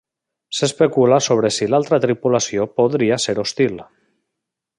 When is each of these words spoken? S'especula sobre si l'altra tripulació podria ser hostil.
S'especula 0.59 1.19
sobre 1.25 1.51
si 1.57 1.67
l'altra 1.73 2.01
tripulació 2.07 2.67
podria 2.81 3.21
ser 3.27 3.37
hostil. 3.45 3.79